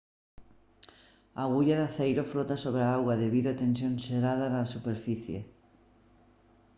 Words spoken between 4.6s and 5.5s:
superficie